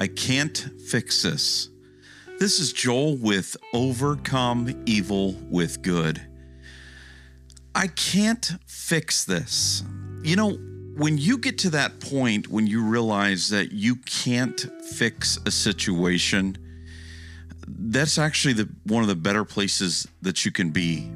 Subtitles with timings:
[0.00, 0.56] I can't
[0.86, 1.70] fix this.
[2.38, 6.24] This is Joel with Overcome Evil with Good.
[7.74, 9.82] I can't fix this.
[10.22, 10.52] You know,
[10.96, 16.56] when you get to that point when you realize that you can't fix a situation,
[17.66, 21.10] that's actually the one of the better places that you can be.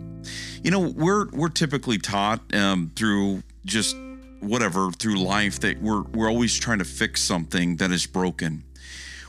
[0.65, 3.97] You know, we're we're typically taught um, through just
[4.41, 8.65] whatever through life that we're we're always trying to fix something that is broken.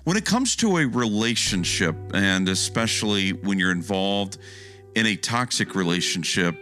[0.03, 4.37] When it comes to a relationship, and especially when you're involved
[4.95, 6.57] in a toxic relationship,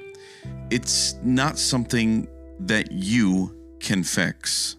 [0.69, 2.27] it's not something
[2.59, 4.75] that you can fix.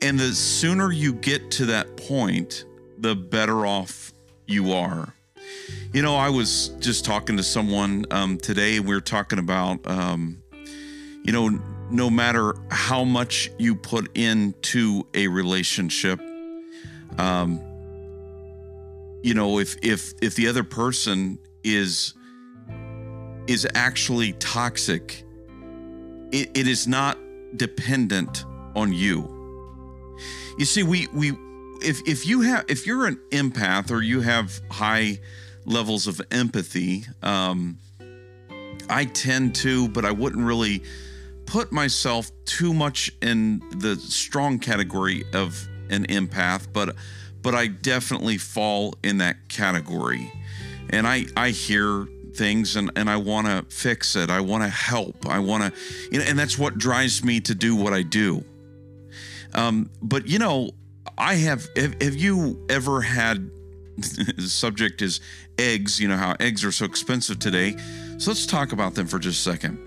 [0.00, 2.64] And the sooner you get to that point,
[2.96, 4.14] the better off
[4.46, 5.12] you are.
[5.92, 9.86] You know, I was just talking to someone um, today, and we were talking about,
[9.86, 10.42] um,
[11.24, 11.50] you know,
[11.90, 16.22] no matter how much you put into a relationship,
[17.18, 17.60] um,
[19.22, 22.14] you know, if if if the other person is
[23.46, 25.24] is actually toxic,
[26.32, 27.18] it, it is not
[27.56, 28.44] dependent
[28.74, 29.32] on you.
[30.58, 31.36] You see, we we
[31.82, 35.20] if if you have if you're an empath or you have high
[35.64, 37.78] levels of empathy, um,
[38.88, 40.82] I tend to, but I wouldn't really
[41.46, 46.96] put myself too much in the strong category of an empath, but
[47.42, 50.32] but I definitely fall in that category.
[50.90, 54.30] And I I hear things and, and I want to fix it.
[54.30, 55.26] I want to help.
[55.26, 55.80] I want to,
[56.12, 58.44] you know, and that's what drives me to do what I do.
[59.54, 60.70] Um, but you know,
[61.18, 63.50] I have, have, have you ever had,
[63.96, 65.20] the subject is
[65.58, 67.76] eggs, you know, how eggs are so expensive today.
[68.18, 69.78] So let's talk about them for just a second.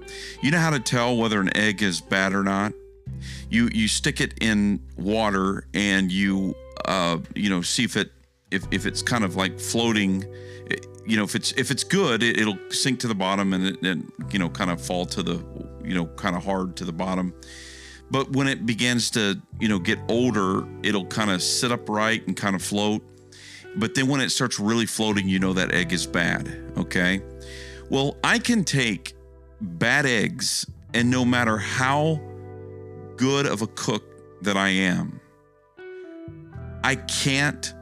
[0.41, 2.73] You know how to tell whether an egg is bad or not?
[3.49, 6.55] You, you stick it in water and you,
[6.85, 8.11] uh, you know, see if it,
[8.51, 10.25] if, if it's kind of like floating,
[11.09, 13.81] you know if it's if it's good it, will sink to the bottom and it,
[13.81, 15.43] and you know kind of fall to the
[15.83, 17.33] you know kind of hard to the bottom.
[18.11, 22.37] But when it begins to you know get older it'll kind of sit upright and
[22.37, 23.01] kind of float.
[23.75, 27.21] But then when it starts really floating you know that egg is bad okay?
[27.89, 29.15] Well i can take
[29.59, 32.21] bad eggs and no matter how
[33.19, 34.03] good of a cook
[34.41, 35.19] that i am
[36.83, 37.73] i can't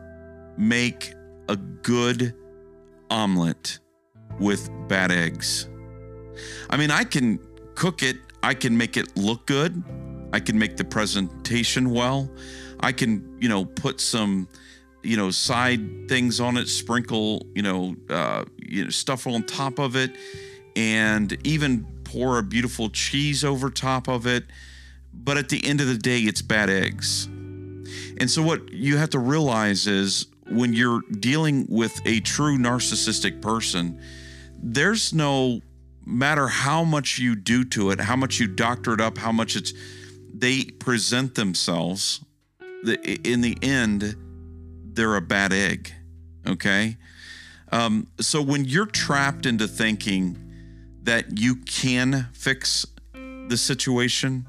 [0.58, 1.14] make
[1.50, 2.34] a good
[3.10, 3.80] omelet
[4.40, 5.68] with bad eggs.
[6.70, 7.40] I mean, I can
[7.76, 9.84] cook it, I can make it look good,
[10.34, 12.30] I can make the presentation well,
[12.80, 14.48] I can, you know, put some,
[15.04, 19.80] you know, side things on it, sprinkle, you know, uh, you know, stuff on top
[19.80, 20.12] of it,
[20.76, 24.46] and even pour a beautiful cheese over top of it.
[25.24, 27.26] But at the end of the day, it's bad eggs.
[28.20, 33.42] And so, what you have to realize is when you're dealing with a true narcissistic
[33.42, 34.02] person,
[34.62, 35.62] there's no
[36.06, 39.56] matter how much you do to it, how much you doctor it up, how much
[39.56, 39.74] it's
[40.34, 42.22] they present themselves.
[43.24, 44.16] In the end,
[44.94, 45.92] they're a bad egg.
[46.46, 46.98] Okay.
[47.72, 50.38] Um, so when you're trapped into thinking
[51.04, 54.46] that you can fix the situation,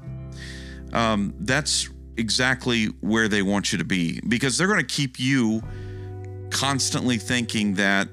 [0.93, 5.61] um, that's exactly where they want you to be because they're going to keep you
[6.51, 8.09] constantly thinking that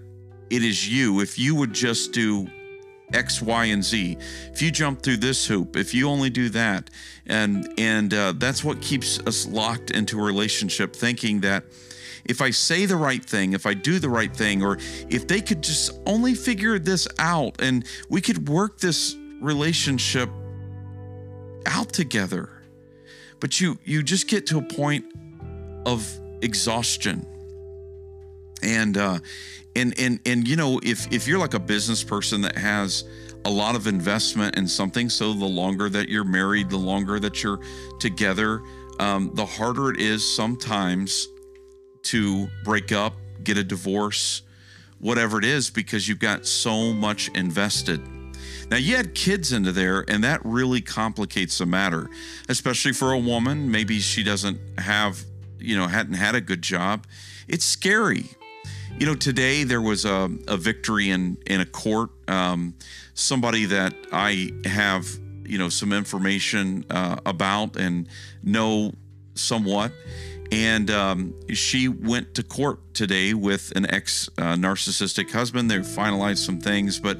[0.50, 1.20] it is you.
[1.20, 2.48] If you would just do
[3.12, 4.16] X, Y, and Z,
[4.52, 6.90] if you jump through this hoop, if you only do that,
[7.26, 11.64] and and uh, that's what keeps us locked into a relationship, thinking that
[12.24, 15.40] if I say the right thing, if I do the right thing, or if they
[15.40, 20.28] could just only figure this out, and we could work this relationship
[21.66, 22.55] out together.
[23.46, 25.04] But you you just get to a point
[25.86, 26.04] of
[26.42, 27.24] exhaustion.
[28.60, 29.20] And uh,
[29.76, 33.04] and and and you know if if you're like a business person that has
[33.44, 37.44] a lot of investment in something so the longer that you're married the longer that
[37.44, 37.60] you're
[38.00, 38.62] together
[38.98, 41.28] um, the harder it is sometimes
[42.02, 43.14] to break up
[43.44, 44.42] get a divorce
[44.98, 48.00] whatever it is because you've got so much invested
[48.70, 52.08] now you add kids into there and that really complicates the matter
[52.48, 55.24] especially for a woman maybe she doesn't have
[55.58, 57.06] you know hadn't had a good job
[57.48, 58.26] it's scary
[58.98, 62.10] you know, today there was a, a victory in in a court.
[62.28, 62.74] Um,
[63.14, 65.06] somebody that I have,
[65.44, 68.08] you know, some information uh, about and
[68.42, 68.92] know
[69.34, 69.92] somewhat,
[70.50, 75.70] and um, she went to court today with an ex uh, narcissistic husband.
[75.70, 77.18] They finalized some things, but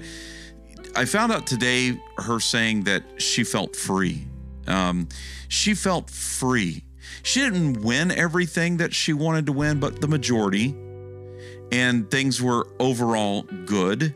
[0.96, 4.26] I found out today her saying that she felt free.
[4.66, 5.08] Um,
[5.48, 6.82] she felt free
[7.22, 10.76] She didn't win everything that she wanted to win, but the majority.
[11.72, 14.14] And things were overall good.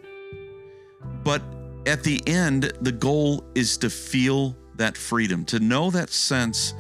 [1.24, 1.42] But
[1.86, 6.74] at the end, the goal is to feel that freedom, to know that sense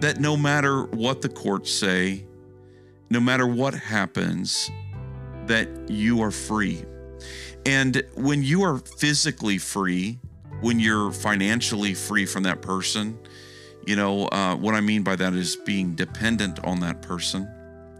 [0.00, 2.26] that no matter what the courts say,
[3.10, 4.70] no matter what happens,
[5.46, 6.84] that you are free.
[7.66, 10.18] And when you are physically free,
[10.60, 13.18] when you're financially free from that person,
[13.86, 17.48] you know, uh, what I mean by that is being dependent on that person.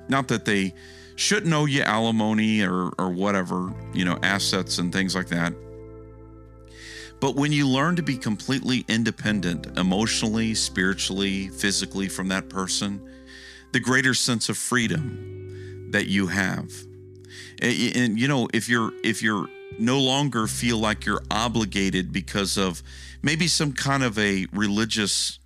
[0.09, 0.75] Not that they
[1.17, 5.55] shouldn't owe you alimony or, or whatever, you know, assets and things like that.
[7.21, 13.01] But when you learn to be completely independent, emotionally, spiritually, physically from that person,
[13.73, 16.71] the greater sense of freedom that you have.
[17.63, 19.49] And, and you know, if you're if you're
[19.79, 22.83] no longer feel like you're obligated because of
[23.23, 25.39] maybe some kind of a religious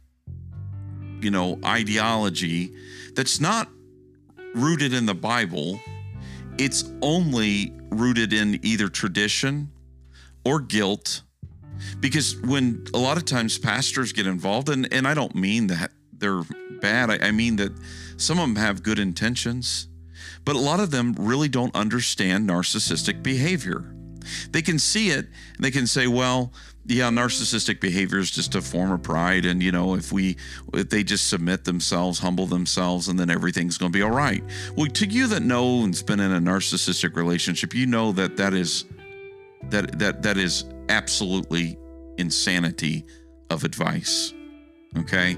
[1.20, 2.74] you know ideology
[3.14, 3.68] that's not
[4.54, 5.80] rooted in the Bible,
[6.58, 9.70] it's only rooted in either tradition
[10.44, 11.22] or guilt.
[12.00, 15.92] Because when a lot of times pastors get involved and, and i don't mean that
[16.12, 16.42] they're
[16.80, 17.72] bad I, I, mean that
[18.16, 19.86] some of them have good intentions
[20.44, 23.94] but a lot of them really don't understand narcissistic behavior
[24.50, 25.26] they can see it
[25.56, 26.52] and they can say well
[26.86, 30.36] yeah narcissistic behavior is just a form of pride and you know if we
[30.72, 34.42] if they just submit themselves humble themselves and then everything's going to be all right
[34.76, 38.54] well to you that know and's been in a narcissistic relationship you know that that
[38.54, 38.84] is
[39.64, 41.78] that that that is absolutely
[42.18, 43.04] insanity
[43.50, 44.34] of advice.
[44.98, 45.36] Okay?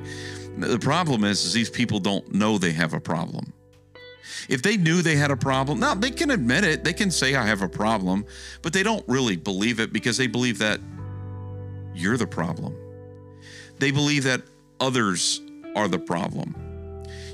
[0.58, 3.52] The problem is, is these people don't know they have a problem.
[4.48, 7.34] If they knew they had a problem, now they can admit it, they can say
[7.34, 8.24] I have a problem,
[8.62, 10.80] but they don't really believe it because they believe that
[11.94, 12.74] you're the problem.
[13.78, 14.42] They believe that
[14.78, 15.40] others
[15.74, 16.54] are the problem.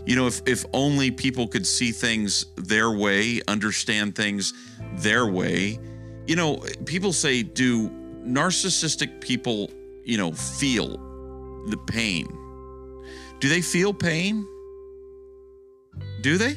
[0.06, 4.52] You know, if if only people could see things their way, understand things
[4.94, 5.80] their way.
[6.26, 7.90] You know, people say do
[8.24, 9.70] narcissistic people,
[10.04, 10.96] you know, feel
[11.66, 12.26] the pain.
[13.40, 14.46] Do they feel pain?
[16.20, 16.56] Do they?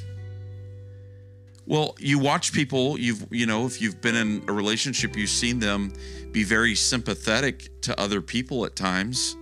[1.70, 5.60] Well, you watch people, you've, you know, if you've been in a relationship, you've seen
[5.60, 5.94] them
[6.32, 9.38] be very sympathetic to other people at times.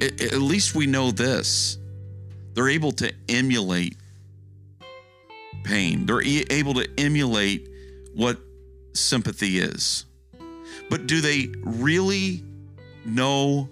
[0.00, 1.76] It, at least we know this.
[2.52, 3.96] They're able to emulate
[5.64, 7.68] pain, they're e- able to emulate
[8.14, 8.38] what
[8.92, 10.06] sympathy is.
[10.88, 12.44] But do they really
[13.04, 13.68] know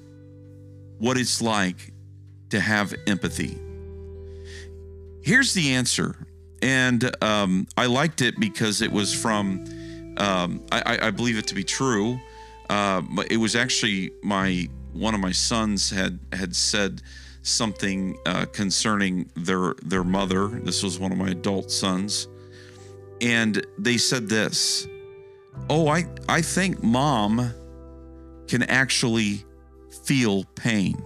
[0.98, 1.92] what it's like
[2.50, 3.56] to have empathy?
[5.22, 6.16] Here's the answer.
[6.62, 9.64] And um, I liked it because it was from,
[10.16, 12.20] um, I, I, believe it to be true.
[12.70, 17.02] Uh, it was actually my one of my sons had had said
[17.42, 20.46] something uh, concerning their their mother.
[20.48, 22.28] This was one of my adult sons,
[23.20, 24.86] and they said this
[25.68, 27.52] oh, I, I think mom
[28.48, 29.44] can actually
[30.04, 31.02] feel pain.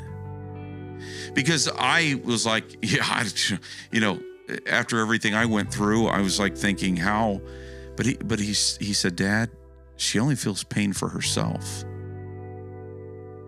[1.35, 3.27] Because I was like, yeah, I,
[3.93, 4.21] you know,
[4.67, 7.41] after everything I went through, I was like thinking how,
[7.97, 9.51] but he, but he, he said, Dad,
[9.97, 11.85] she only feels pain for herself.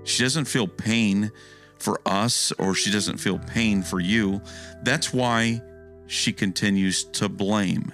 [0.04, 1.30] She doesn't feel pain
[1.78, 4.40] for us or she doesn't feel pain for you.
[4.82, 5.62] That's why
[6.06, 7.92] she continues to blame.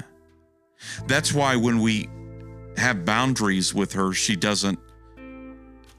[1.07, 2.09] That's why when we
[2.77, 4.79] have boundaries with her, she doesn't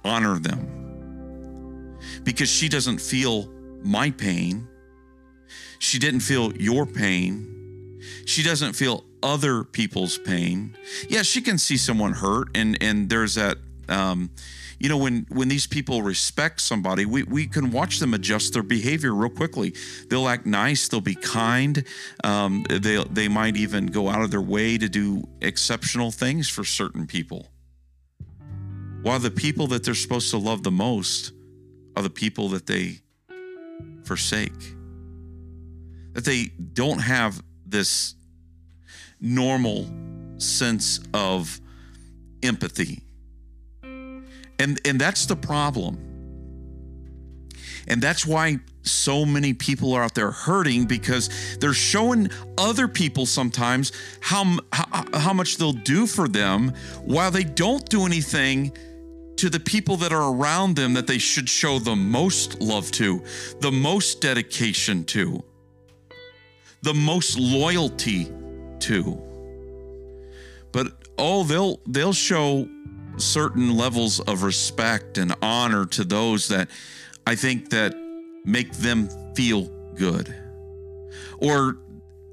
[0.04, 3.50] honor them because she doesn't feel
[3.82, 4.68] my pain.
[5.86, 8.02] She didn't feel your pain.
[8.26, 10.76] She doesn't feel other people's pain.
[11.08, 14.32] Yeah, she can see someone hurt, and and there's that um,
[14.80, 18.64] you know when when these people respect somebody we, we can watch them adjust their
[18.64, 19.74] behavior real quickly
[20.10, 21.86] they'll act nice they'll be kind
[22.24, 26.64] um, they, they might even go out of their way to do exceptional things for
[26.64, 27.48] certain people
[29.02, 31.32] while the people that they're supposed to love the most
[31.96, 33.00] are the people that they
[34.04, 34.75] forsake
[36.16, 38.16] that they don't have this
[39.22, 39.88] normal
[40.38, 41.62] sense of
[42.42, 43.06] empathy
[44.60, 45.98] and and that's the problem.
[47.88, 53.28] And that's why so many people are out there hurting because they're showing other people
[53.28, 53.92] sometimes
[54.22, 58.76] how, how, how much they'll do for them while they don't do anything
[59.38, 63.24] to the people that are around them that they should show the most love to,
[63.60, 65.44] the most dedication to,
[66.86, 68.32] the most loyalty
[68.80, 69.20] to.
[70.72, 72.70] But oh, they'll they'll show
[73.18, 76.70] certain levels of respect and honor to those that
[77.26, 77.96] I think that
[78.46, 79.64] make them feel
[79.96, 80.34] good.
[81.40, 81.80] Or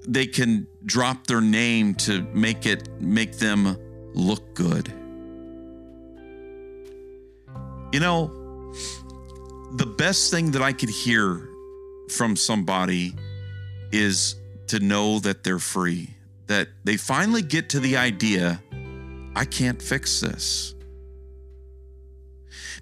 [0.07, 3.79] they can drop their name to make it make them
[4.13, 4.93] look good.
[7.93, 8.27] You know,
[9.77, 11.49] the best thing that I could hear
[12.11, 13.15] from somebody
[13.93, 14.37] is
[14.73, 16.09] to know that they're free,
[16.47, 18.63] that they finally get to the idea
[19.37, 20.75] I can't fix this.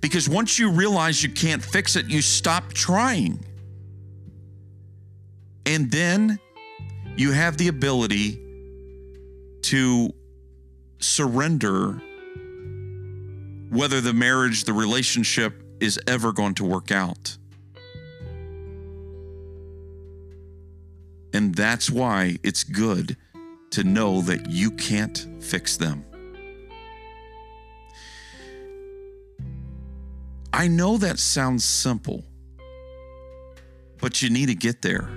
[0.01, 3.45] Because once you realize you can't fix it, you stop trying.
[5.67, 6.39] And then
[7.17, 8.39] you have the ability
[9.63, 10.15] to
[11.01, 12.01] surrender
[13.69, 17.37] whether the marriage, the relationship is ever going to work out.
[21.33, 23.17] And that's why it's good
[23.71, 26.05] to know that you can't fix them.
[30.53, 32.25] I know that sounds simple,
[34.01, 35.09] but you need to get there.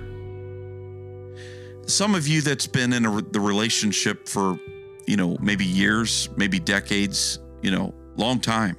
[1.86, 4.58] Some of you that's been in a, the relationship for,
[5.06, 8.76] you know, maybe years, maybe decades, you know, long time.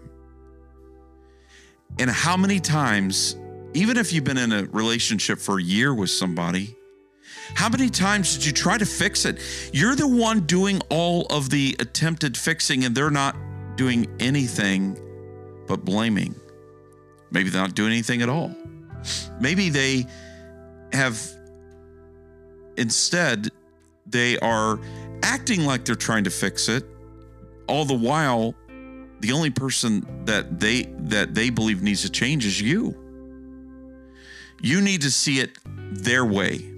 [2.00, 3.36] And how many times,
[3.74, 6.76] even if you've been in a relationship for a year with somebody,
[7.54, 9.42] how many times did you try to fix it?
[9.74, 13.36] You're the one doing all of the attempted fixing, and they're not
[13.76, 15.00] doing anything
[15.68, 16.36] but blaming.
[17.32, 18.56] Maybe they're not doing anything at all.
[19.40, 20.06] Maybe they
[20.94, 21.22] have
[22.78, 23.50] instead,
[24.08, 24.80] they are
[25.24, 26.86] acting like they're trying to fix it,
[27.68, 28.56] all the while
[29.20, 32.96] the only person that they that they believe needs to change is you
[34.62, 36.75] you need to see it their way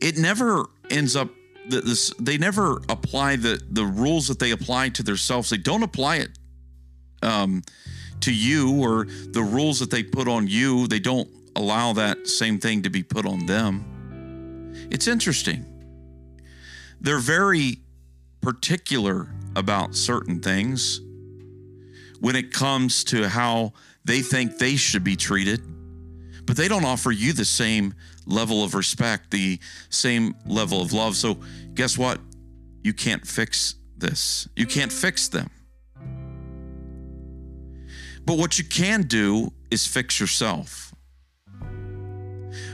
[0.00, 1.30] it never ends up
[1.68, 5.50] this they never apply the the rules that they apply to themselves.
[5.50, 6.30] They don't apply it
[7.22, 7.62] um,
[8.20, 10.86] to you or the rules that they put on you.
[10.86, 14.88] They don't allow that same thing to be put on them.
[14.90, 15.64] It's interesting.
[17.00, 17.78] They're very
[18.40, 21.00] particular about certain things
[22.20, 23.72] when it comes to how
[24.04, 25.60] they think they should be treated,
[26.46, 27.94] but they don't offer you the same
[28.26, 31.16] level of respect, the same level of love.
[31.16, 31.38] So,
[31.74, 32.20] guess what?
[32.82, 34.48] You can't fix this.
[34.56, 35.50] You can't fix them.
[38.24, 40.94] But what you can do is fix yourself.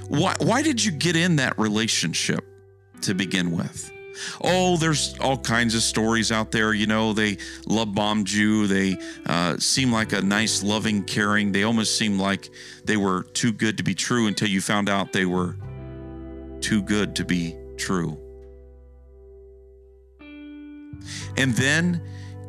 [0.08, 2.44] Why, why did you get in that relationship
[3.02, 3.90] to begin with?
[4.42, 6.72] Oh, there's all kinds of stories out there.
[6.74, 8.66] You know, they love bombed you.
[8.66, 11.52] They uh, seem like a nice, loving, caring.
[11.52, 12.50] They almost seem like
[12.84, 15.56] they were too good to be true until you found out they were
[16.60, 18.18] too good to be true.
[21.36, 22.02] And then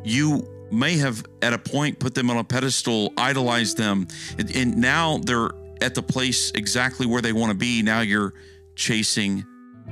[0.03, 4.77] you may have, at a point, put them on a pedestal, idolized them, and, and
[4.77, 5.51] now they're
[5.82, 7.82] at the place exactly where they want to be.
[7.82, 8.34] Now you're
[8.75, 9.46] chasing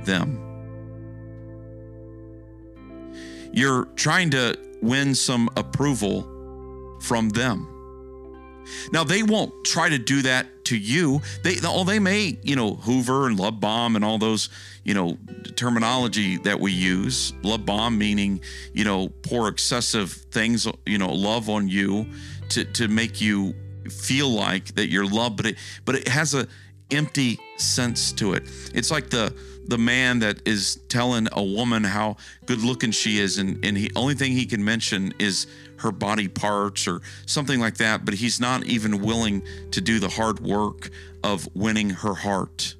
[0.04, 0.51] them.
[3.52, 7.68] You're trying to win some approval from them.
[8.92, 11.20] Now they won't try to do that to you.
[11.42, 14.48] They oh they may you know Hoover and love bomb and all those
[14.84, 15.18] you know
[15.56, 17.32] terminology that we use.
[17.42, 18.40] Love bomb meaning
[18.72, 22.06] you know pour excessive things you know love on you
[22.50, 23.54] to to make you
[23.90, 26.46] feel like that you're loved, but it but it has a
[26.90, 28.44] empty sense to it.
[28.74, 29.34] It's like the
[29.66, 32.16] the man that is telling a woman how
[32.46, 35.46] good looking she is and and he only thing he can mention is
[35.78, 40.08] her body parts or something like that but he's not even willing to do the
[40.08, 40.90] hard work
[41.24, 42.74] of winning her heart.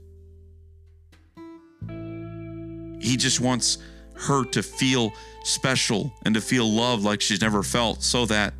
[3.00, 3.78] He just wants
[4.14, 5.12] her to feel
[5.44, 8.54] special and to feel loved like she's never felt so that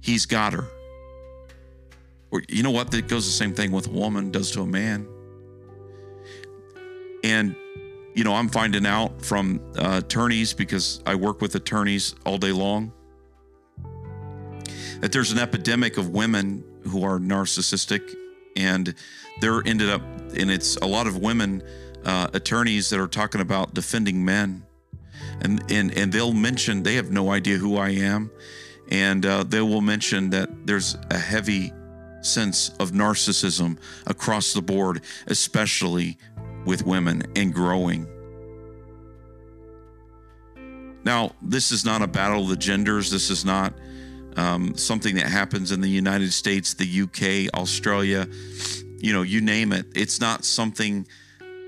[0.00, 0.66] he's got her.
[2.30, 2.90] Or you know what?
[2.90, 5.06] That goes the same thing with a woman does to a man
[7.24, 7.54] and,
[8.14, 12.52] you know, I'm finding out from uh, attorneys because I work with attorneys all day
[12.52, 12.92] long
[15.00, 18.14] that there's an epidemic of women who are narcissistic
[18.56, 18.94] and
[19.40, 20.02] they're ended up,
[20.36, 21.62] and it's a lot of women
[22.04, 24.64] uh, attorneys that are talking about defending men.
[25.40, 28.30] And, and, and they'll mention they have no idea who I am.
[28.90, 31.72] And uh, they will mention that there's a heavy
[32.20, 36.18] sense of narcissism across the board, especially
[36.64, 38.06] with women and growing.
[41.04, 43.10] Now, this is not a battle of the genders.
[43.10, 43.74] This is not
[44.36, 48.28] um, something that happens in the United States, the UK, Australia,
[48.98, 49.86] you know, you name it.
[49.96, 51.06] It's not something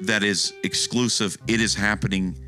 [0.03, 1.37] that is exclusive.
[1.49, 2.39] It is happening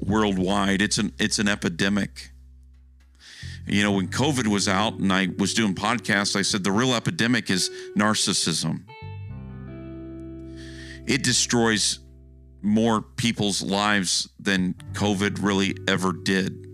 [0.00, 0.82] worldwide.
[0.82, 2.30] It's an it's an epidemic.
[3.66, 6.94] You know, when COVID was out and I was doing podcasts, I said the real
[6.94, 8.82] epidemic is narcissism.
[11.12, 11.98] It destroys
[12.62, 16.66] more people's lives than COVID really ever did.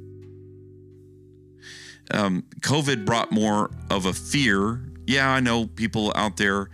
[2.13, 4.93] Um, COVID brought more of a fear.
[5.09, 6.71] Yeah, I know people out there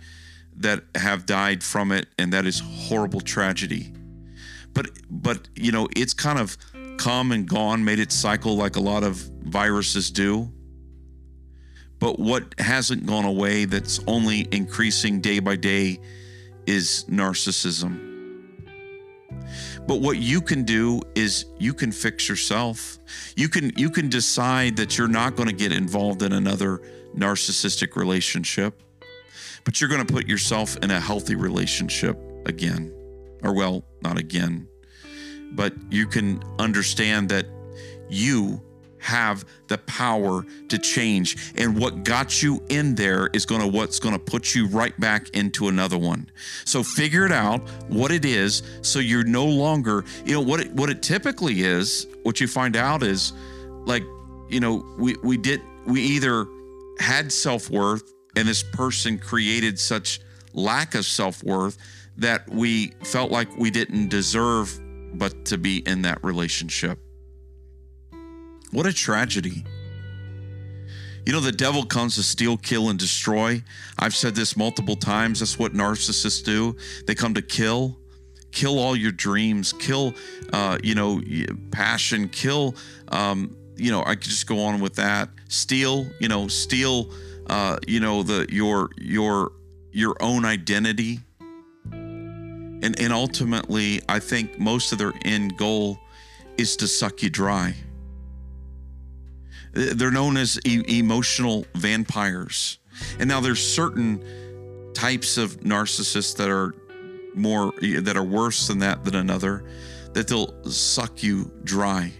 [0.57, 3.91] that have died from it, and that is horrible tragedy.
[4.73, 6.57] But but you know, it's kind of
[6.97, 10.53] come and gone, made it cycle like a lot of viruses do.
[11.97, 15.99] But what hasn't gone away, that's only increasing day by day,
[16.67, 18.13] is narcissism.
[19.87, 22.97] But what you can do is you can fix yourself.
[23.35, 26.81] You can you can decide that you're not going to get involved in another
[27.15, 28.81] narcissistic relationship,
[29.63, 32.91] but you're going to put yourself in a healthy relationship again.
[33.43, 34.67] Or well, not again.
[35.51, 37.45] But you can understand that
[38.09, 38.61] you
[39.05, 41.53] have the power to change.
[41.55, 44.99] And what got you in there is going to what's going to put you right
[44.99, 46.29] back into another one.
[46.65, 50.71] So figure it out what it is so you're no longer you know what it
[50.71, 53.33] what it typically is what you find out is
[53.85, 54.03] like
[54.49, 56.47] you know we we did we either
[56.99, 60.19] had self-worth and this person created such
[60.53, 61.77] lack of self-worth
[62.17, 64.79] that we felt like we didn't deserve
[65.13, 66.99] but to be in that relationship
[68.75, 69.63] what a tragedy.
[71.25, 73.63] You know, the devil comes to steal, kill, and destroy.
[73.97, 75.39] I've said this multiple times.
[75.39, 76.75] That's what narcissists do.
[77.07, 77.97] They come to kill,
[78.51, 80.13] kill all your dreams, kill,
[80.53, 81.21] uh, you know,
[81.71, 82.75] passion, kill,
[83.07, 85.29] um, you know, I could just go on with that.
[85.47, 87.11] Steal, you know, steal,
[87.47, 89.51] uh, you know, the your your
[89.91, 91.19] your own identity.
[91.91, 95.97] And and ultimately, I think most of their end goal
[96.57, 97.73] is to suck you dry.
[99.75, 102.79] They're known as e- emotional vampires.
[103.19, 104.23] And now there's certain
[104.93, 106.73] types of narcissists that are
[107.33, 109.65] more that are worse than that than another
[110.13, 112.11] that they'll suck you dry.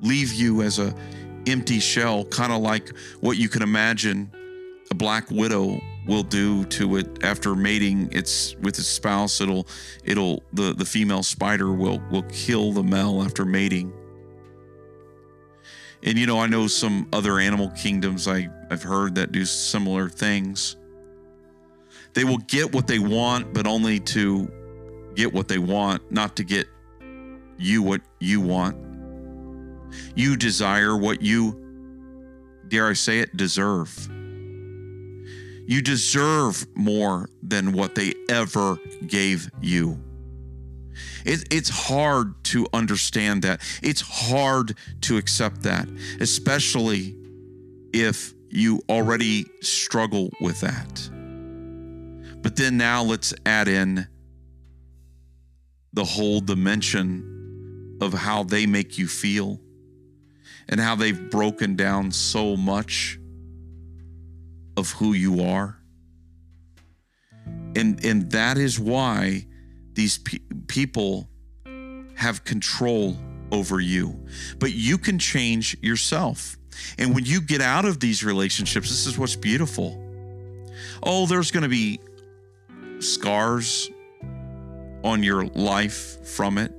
[0.00, 0.94] Leave you as a
[1.48, 4.30] empty shell, kind of like what you can imagine
[4.90, 9.66] a black widow will do to it after mating its with its spouse it'll
[10.04, 13.92] it'll the the female spider will will kill the male after mating
[16.06, 20.08] and you know, I know some other animal kingdoms I, I've heard that do similar
[20.08, 20.76] things.
[22.14, 24.48] They will get what they want, but only to
[25.16, 26.68] get what they want, not to get
[27.58, 28.76] you what you want.
[30.14, 31.60] You desire what you,
[32.68, 34.08] dare I say it, deserve.
[35.66, 39.98] You deserve more than what they ever gave you.
[41.24, 43.60] It, it's hard to understand that.
[43.82, 45.88] It's hard to accept that,
[46.20, 47.16] especially
[47.92, 51.10] if you already struggle with that.
[52.42, 54.06] But then now let's add in
[55.92, 59.60] the whole dimension of how they make you feel
[60.68, 63.18] and how they've broken down so much
[64.76, 65.78] of who you are.
[67.74, 69.46] And and that is why
[69.96, 71.28] these pe- people
[72.14, 73.16] have control
[73.50, 74.24] over you,
[74.58, 76.56] but you can change yourself.
[76.98, 80.00] And when you get out of these relationships, this is what's beautiful.
[81.02, 81.98] Oh, there's going to be
[82.98, 83.90] scars
[85.02, 86.72] on your life from it.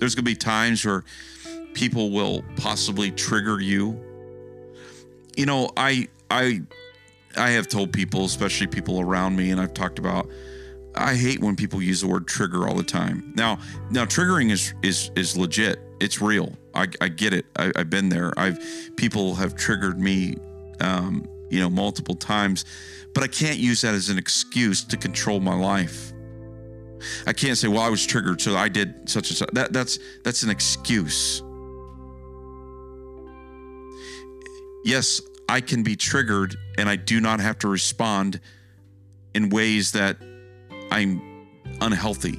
[0.00, 1.04] There's going to be times where
[1.74, 4.00] people will possibly trigger you.
[5.36, 6.62] You know, I I
[7.36, 10.28] I have told people, especially people around me and I've talked about
[10.96, 13.32] I hate when people use the word trigger all the time.
[13.36, 13.58] Now,
[13.90, 15.80] now triggering is is is legit.
[16.00, 16.52] It's real.
[16.74, 17.46] I, I get it.
[17.56, 18.32] I, have been there.
[18.36, 18.58] I've
[18.96, 20.36] people have triggered me,
[20.80, 22.64] um, you know, multiple times,
[23.14, 26.12] but I can't use that as an excuse to control my life.
[27.26, 29.98] I can't say, "Well, I was triggered, so I did such and such." That that's
[30.22, 31.42] that's an excuse.
[34.84, 38.40] Yes, I can be triggered, and I do not have to respond
[39.34, 40.18] in ways that
[40.94, 41.20] I'm
[41.80, 42.38] unhealthy.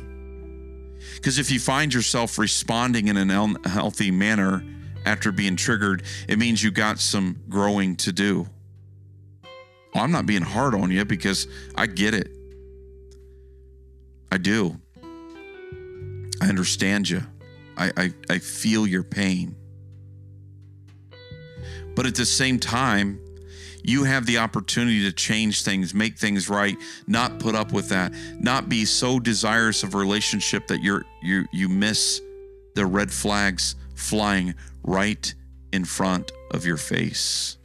[1.15, 4.63] Because if you find yourself responding in an unhealthy manner
[5.05, 8.47] after being triggered, it means you got some growing to do.
[9.93, 12.29] I'm not being hard on you because I get it.
[14.31, 14.79] I do.
[16.41, 17.23] I understand you.
[17.75, 19.53] I, I, I feel your pain.
[21.93, 23.19] But at the same time,
[23.87, 28.13] you have the opportunity to change things, make things right, not put up with that,
[28.39, 32.21] not be so desirous of a relationship that you're you you miss
[32.73, 35.33] the red flags flying right
[35.71, 37.57] in front of your face.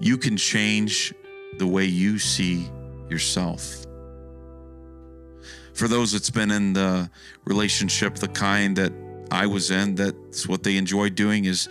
[0.00, 1.14] You can change
[1.58, 2.68] the way you see
[3.08, 3.84] yourself.
[5.74, 7.10] For those that's been in the
[7.44, 8.92] relationship, the kind that
[9.30, 11.68] I was in, that's what they enjoy doing is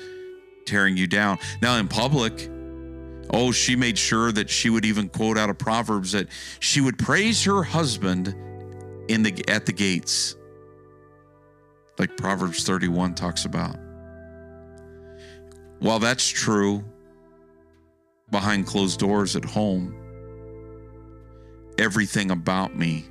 [0.67, 1.39] tearing you down.
[1.61, 2.49] Now, in public,
[3.33, 6.27] oh, she made sure that she would even quote out of Proverbs that
[6.59, 8.35] she would praise her husband
[9.07, 10.35] in the at the gates,
[11.97, 13.77] like Proverbs 31 talks about.
[15.79, 16.83] While that's true,
[18.31, 19.95] behind closed doors at home,
[21.79, 23.05] everything about me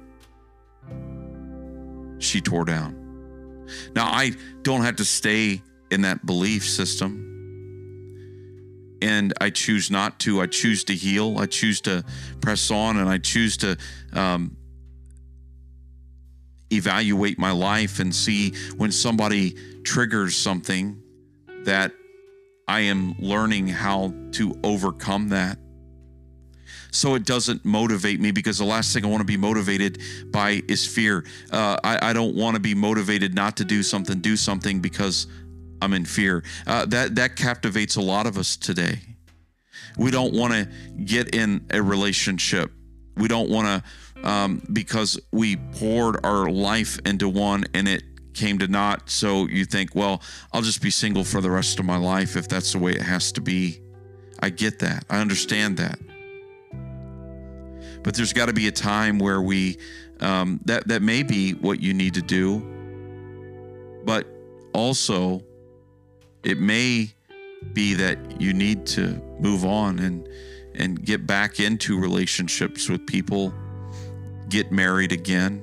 [2.19, 3.67] she tore down.
[3.95, 7.36] Now, I don't have to stay in that belief system.
[9.03, 10.41] And I choose not to.
[10.41, 11.39] I choose to heal.
[11.39, 12.05] I choose to
[12.41, 13.77] press on and I choose to
[14.13, 14.57] um,
[16.73, 21.03] evaluate my life and see when somebody triggers something
[21.65, 21.93] that
[22.69, 25.59] I am learning how to overcome that
[26.97, 30.01] so it doesn't motivate me because the last thing I want to be motivated
[30.33, 31.25] by is fear.
[31.51, 35.27] Uh, I, I, don't want to be motivated not to do something, do something because
[35.81, 36.45] I'm in fear.
[36.67, 39.01] Uh, that that captivates a lot of us today.
[39.97, 40.69] We don't want to
[41.05, 42.71] get in a relationship.
[43.17, 43.85] We don't want
[44.15, 48.03] to um, because we poured our life into one and it
[48.35, 49.09] came to naught.
[49.09, 50.21] So you think, well,
[50.53, 53.03] I'll just be single for the rest of my life if that's the way it
[53.03, 53.81] has to be.
[54.41, 55.05] I get that.
[55.09, 55.99] I understand that
[58.07, 59.77] but there's got to be a time where we
[60.21, 62.61] um, that that may be what you need to do
[64.05, 64.25] but
[64.73, 65.43] also
[66.47, 67.11] it may
[67.73, 70.29] be that you need to move on and
[70.75, 73.53] and get back into relationships with people
[74.49, 75.63] get married again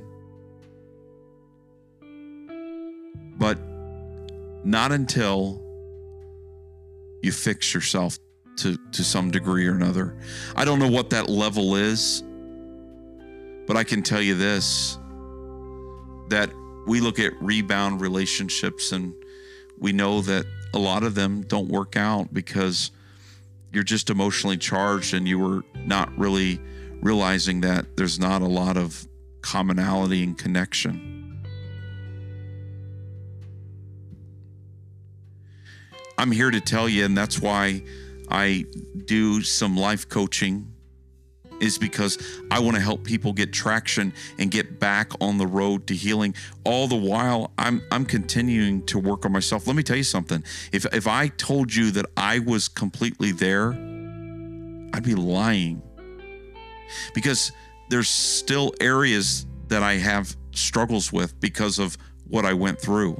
[3.37, 3.57] but
[4.63, 5.61] not until
[7.21, 8.19] you fix yourself
[8.57, 10.15] to to some degree or another.
[10.55, 12.23] I don't know what that level is.
[13.65, 14.97] But I can tell you this
[16.29, 16.49] that
[16.85, 19.13] we look at rebound relationships and
[19.77, 22.91] we know that a lot of them don't work out because
[23.71, 26.59] you're just emotionally charged and you were not really
[27.01, 29.07] realizing that there's not a lot of
[29.41, 31.13] commonality and connection.
[36.17, 37.83] I'm here to tell you, and that's why
[38.29, 38.65] I
[39.05, 40.72] do some life coaching
[41.63, 42.17] is because
[42.51, 46.35] I want to help people get traction and get back on the road to healing.
[46.65, 49.65] All the while, I'm I'm continuing to work on myself.
[49.65, 50.43] Let me tell you something.
[50.71, 53.71] If if I told you that I was completely there,
[54.93, 55.81] I'd be lying.
[57.15, 57.51] Because
[57.89, 61.97] there's still areas that I have struggles with because of
[62.27, 63.19] what I went through.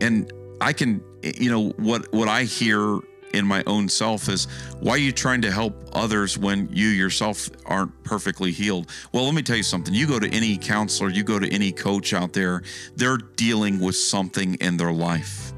[0.00, 0.30] And
[0.60, 3.00] I can you know what what I hear
[3.32, 4.46] in my own self is
[4.80, 8.90] why are you trying to help others when you yourself aren't perfectly healed?
[9.12, 9.92] Well, let me tell you something.
[9.92, 12.62] You go to any counselor, you go to any coach out there,
[12.94, 15.52] they're dealing with something in their life.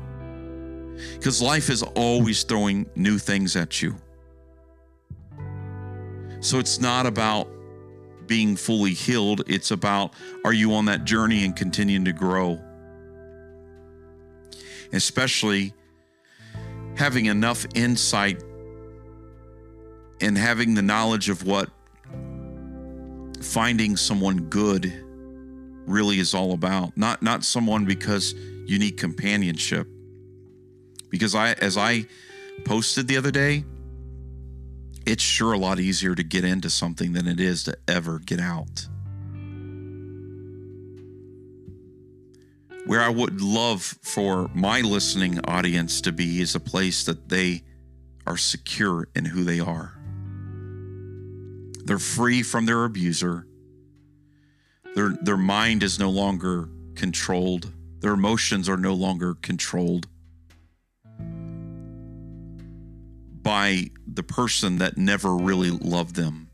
[1.14, 3.96] Because life is always throwing new things at you.
[6.40, 7.48] So it's not about
[8.26, 12.60] being fully healed, it's about are you on that journey and continuing to grow?
[14.92, 15.74] Especially
[16.98, 18.42] having enough insight
[20.20, 21.70] and having the knowledge of what
[23.40, 24.92] finding someone good
[25.86, 26.96] really is all about.
[26.96, 29.86] Not not someone because you need companionship.
[31.08, 32.04] Because i as i
[32.64, 33.64] posted the other day
[35.06, 38.40] it's sure a lot easier to get into something than it is to ever get
[38.40, 38.86] out
[42.88, 47.62] where I would love for my listening audience to be is a place that they
[48.26, 49.92] are secure in who they are.
[51.84, 53.46] They're free from their abuser.
[54.94, 57.70] Their, their mind is no longer controlled.
[58.00, 60.08] Their emotions are no longer controlled
[63.42, 66.48] by the person that never really loved them.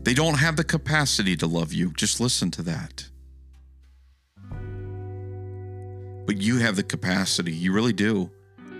[0.00, 1.92] They don't have the capacity to love you.
[1.92, 3.10] Just listen to that.
[6.26, 8.30] But you have the capacity, you really do,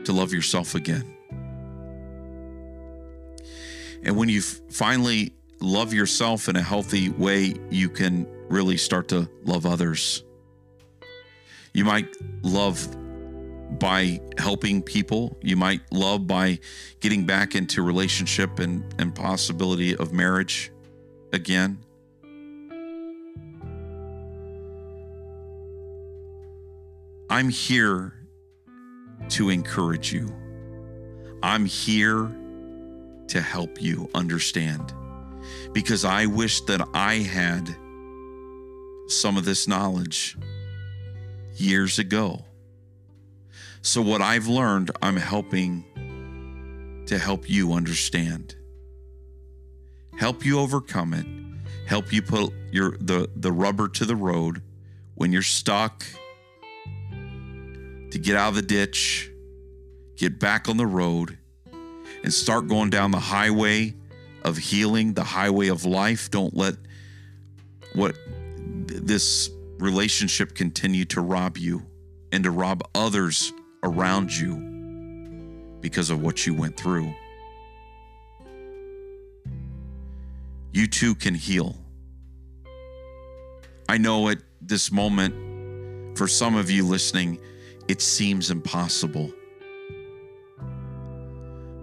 [0.04, 1.14] to love yourself again.
[4.02, 9.28] And when you finally love yourself in a healthy way, you can really start to
[9.44, 10.22] love others.
[11.72, 12.08] You might
[12.42, 12.86] love
[13.78, 15.36] by helping people.
[15.42, 16.60] You might love by
[17.00, 20.70] getting back into relationship and, and possibility of marriage
[21.32, 21.83] again.
[27.34, 28.12] I'm here
[29.30, 30.32] to encourage you.
[31.42, 32.30] I'm here
[33.26, 34.94] to help you understand
[35.72, 37.74] because I wish that I had
[39.08, 40.38] some of this knowledge
[41.56, 42.44] years ago.
[43.82, 48.54] So, what I've learned, I'm helping to help you understand,
[50.20, 51.26] help you overcome it,
[51.88, 54.62] help you put your the, the rubber to the road
[55.16, 56.04] when you're stuck,
[58.14, 59.28] to get out of the ditch,
[60.14, 61.36] get back on the road,
[62.22, 63.92] and start going down the highway
[64.44, 66.30] of healing, the highway of life.
[66.30, 66.76] Don't let
[67.96, 68.14] what
[68.86, 69.50] this
[69.80, 71.82] relationship continue to rob you
[72.30, 77.12] and to rob others around you because of what you went through.
[80.72, 81.76] You too can heal.
[83.88, 87.40] I know at this moment, for some of you listening,
[87.88, 89.32] it seems impossible.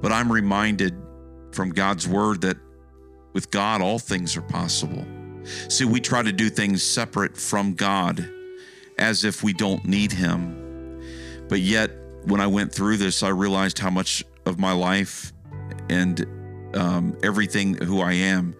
[0.01, 0.95] But I'm reminded
[1.51, 2.57] from God's word that
[3.33, 5.05] with God, all things are possible.
[5.69, 8.29] See, we try to do things separate from God
[8.97, 10.57] as if we don't need Him.
[11.47, 11.91] But yet,
[12.25, 15.33] when I went through this, I realized how much of my life
[15.89, 16.25] and
[16.75, 18.55] um, everything who I am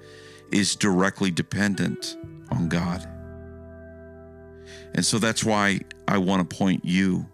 [0.52, 2.18] is directly dependent
[2.52, 3.08] on God.
[4.94, 7.26] And so that's why I want to point you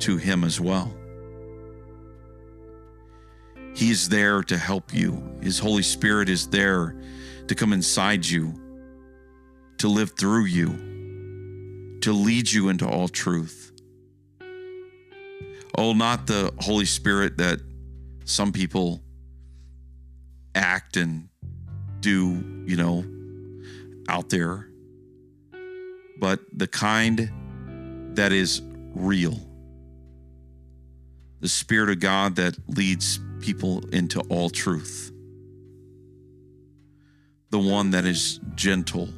[0.00, 0.94] to Him as well.
[3.74, 5.22] He is there to help you.
[5.42, 6.96] His Holy Spirit is there
[7.46, 8.54] to come inside you,
[9.78, 13.72] to live through you, to lead you into all truth.
[15.78, 17.60] Oh, not the Holy Spirit that
[18.24, 19.00] some people
[20.54, 21.28] act and
[22.00, 23.04] do, you know,
[24.08, 24.68] out there,
[26.18, 27.30] but the kind
[28.16, 28.62] that is
[28.94, 29.49] real.
[31.40, 35.10] The Spirit of God that leads people into all truth.
[37.50, 39.08] The one that is gentle,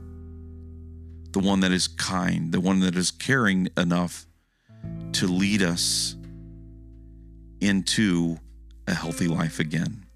[1.32, 4.26] the one that is kind, the one that is caring enough
[5.12, 6.16] to lead us
[7.60, 8.38] into
[8.86, 10.06] a healthy life again.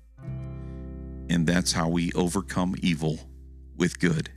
[1.29, 3.19] And that's how we overcome evil
[3.77, 4.31] with good.